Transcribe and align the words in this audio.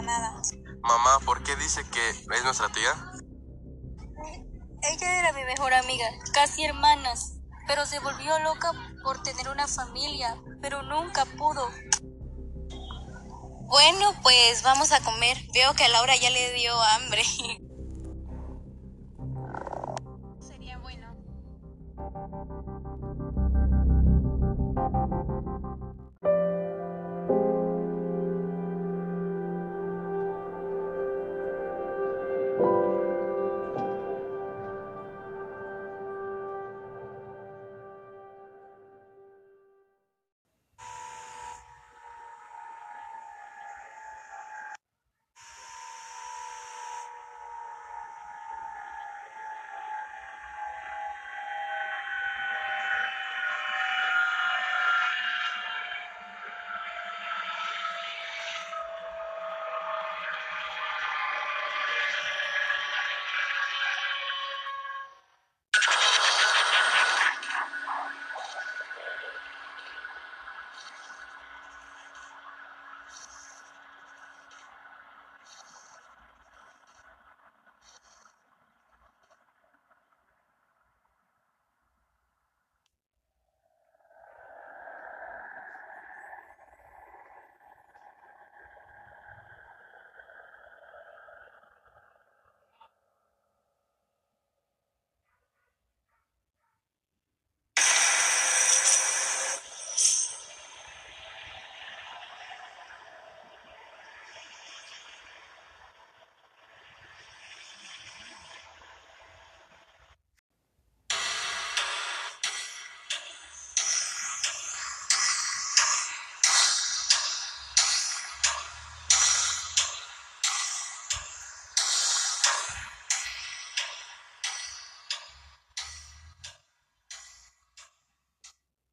para 0.00 0.18
nada. 0.18 0.42
Mamá, 0.82 1.20
¿por 1.24 1.42
qué 1.42 1.54
dice 1.56 1.82
que 1.90 2.10
es 2.10 2.44
nuestra 2.44 2.68
tía? 2.70 2.92
Ella 4.82 5.18
era 5.20 5.32
mi 5.32 5.44
mejor 5.44 5.74
amiga, 5.74 6.06
casi 6.32 6.64
hermanas, 6.64 7.36
pero 7.66 7.84
se 7.84 7.98
volvió 8.00 8.38
loca 8.40 8.72
por 9.02 9.22
tener 9.22 9.48
una 9.48 9.66
familia, 9.66 10.36
pero 10.62 10.82
nunca 10.82 11.24
pudo. 11.24 11.68
Bueno, 13.68 14.14
pues 14.22 14.62
vamos 14.62 14.90
a 14.92 15.00
comer. 15.00 15.36
Veo 15.52 15.74
que 15.74 15.84
a 15.84 15.88
Laura 15.88 16.16
ya 16.16 16.30
le 16.30 16.52
dio 16.54 16.80
hambre. 16.80 17.22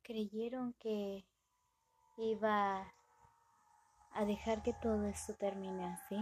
creyeron 0.07 0.73
que 0.79 1.25
iba 2.17 2.93
a 4.13 4.25
dejar 4.25 4.63
que 4.63 4.71
todo 4.81 5.05
esto 5.05 5.35
termine 5.35 5.85
así. 5.85 6.17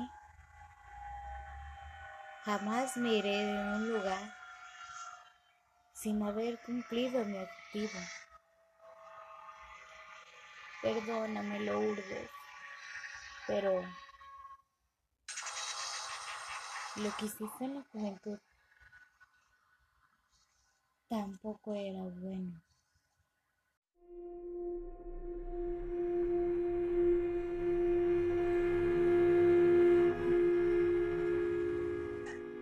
Jamás 2.45 2.97
me 2.97 3.13
iré 3.13 3.45
de 3.45 3.53
un 3.53 3.93
lugar 3.93 4.35
sin 5.93 6.21
haber 6.23 6.59
cumplido 6.63 7.23
mi 7.25 7.37
objetivo. 7.37 7.99
Perdóname, 10.81 11.59
Lourdes, 11.59 12.29
pero 13.45 13.81
lo 16.95 17.15
que 17.17 17.25
hiciste 17.25 17.65
en 17.65 17.75
la 17.75 17.83
juventud 17.91 18.39
tampoco 21.07 21.75
era 21.75 22.01
bueno. 22.01 22.61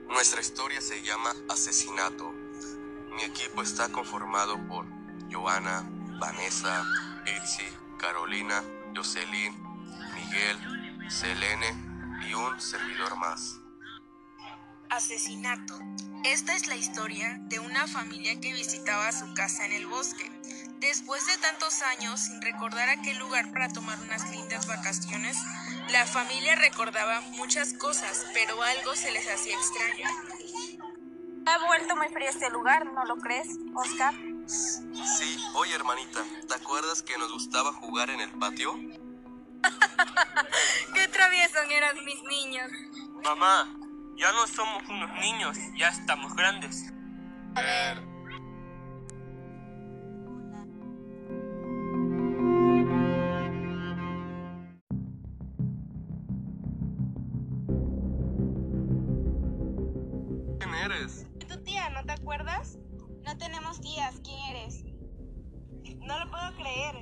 Nuestra 0.09 0.39
historia 0.39 0.79
se 0.79 1.01
llama 1.01 1.33
Asesinato. 1.49 2.31
Mi 3.15 3.23
equipo 3.23 3.61
está 3.61 3.89
conformado 3.89 4.57
por 4.67 4.85
Joana, 5.29 5.83
Vanessa, 6.19 6.85
Ilse, 7.25 7.69
Carolina, 7.99 8.63
Jocelyn, 8.95 9.53
Miguel, 10.15 11.09
Selene 11.09 11.67
y 12.27 12.33
un 12.33 12.61
servidor 12.61 13.17
más. 13.17 13.59
Asesinato. 14.89 15.77
Esta 16.23 16.55
es 16.55 16.67
la 16.67 16.77
historia 16.77 17.37
de 17.49 17.59
una 17.59 17.85
familia 17.87 18.39
que 18.39 18.53
visitaba 18.53 19.11
su 19.11 19.33
casa 19.33 19.65
en 19.65 19.73
el 19.73 19.87
bosque. 19.87 20.31
Después 20.83 21.25
de 21.27 21.37
tantos 21.37 21.81
años 21.81 22.19
sin 22.19 22.41
recordar 22.41 22.89
aquel 22.89 23.17
lugar 23.17 23.49
para 23.53 23.69
tomar 23.69 23.97
unas 24.01 24.29
lindas 24.31 24.67
vacaciones, 24.67 25.37
la 25.89 26.05
familia 26.05 26.55
recordaba 26.55 27.21
muchas 27.37 27.71
cosas, 27.71 28.25
pero 28.33 28.61
algo 28.61 28.93
se 28.93 29.09
les 29.13 29.25
hacía 29.25 29.55
extraño. 29.55 30.09
Ha 31.45 31.67
vuelto 31.67 31.95
muy 31.95 32.09
frío 32.09 32.29
este 32.29 32.49
lugar, 32.49 32.85
¿no 32.85 33.05
lo 33.05 33.15
crees, 33.15 33.47
Oscar? 33.73 34.13
Sí, 34.45 35.37
oye 35.53 35.73
hermanita, 35.73 36.21
¿te 36.49 36.53
acuerdas 36.53 37.01
que 37.01 37.17
nos 37.17 37.31
gustaba 37.31 37.71
jugar 37.71 38.09
en 38.09 38.19
el 38.19 38.31
patio? 38.31 38.75
Qué 40.93 41.07
traviesos 41.07 41.61
eran 41.71 42.03
mis 42.03 42.21
niños. 42.23 42.69
Mamá, 43.23 43.73
ya 44.17 44.33
no 44.33 44.45
somos 44.47 44.83
unos 44.89 45.17
niños, 45.21 45.57
ya 45.77 45.87
estamos 45.87 46.35
grandes. 46.35 46.91
¿Quién 47.55 48.12
eres? 61.03 61.27
¿Tu 61.47 61.63
tía, 61.63 61.89
no 61.89 62.03
te 62.03 62.13
acuerdas? 62.13 62.77
No 63.23 63.37
tenemos 63.37 63.81
días, 63.81 64.19
¿quién 64.23 64.39
eres? 64.55 64.83
No 65.99 66.19
lo 66.19 66.29
puedo 66.29 66.55
creer. 66.55 66.95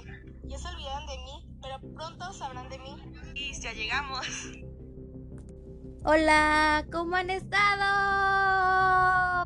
Ya 0.43 0.57
se 0.57 0.67
olvidaron 0.67 1.07
de 1.07 1.17
mí, 1.17 1.59
pero 1.61 1.79
pronto 1.93 2.33
sabrán 2.33 2.69
de 2.69 2.79
mí. 2.79 2.95
Y 3.35 3.53
ya 3.59 3.73
llegamos. 3.73 4.27
Hola, 6.03 6.85
¿cómo 6.91 7.15
han 7.15 7.29
estado? 7.29 7.85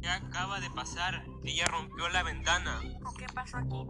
Ya 0.01 0.15
acaba 0.15 0.59
de 0.59 0.69
pasar, 0.69 1.25
ella 1.43 1.65
rompió 1.67 2.07
la 2.09 2.23
ventana. 2.23 2.81
¿Qué 3.17 3.27
pasó 3.33 3.57
aquí? 3.57 3.85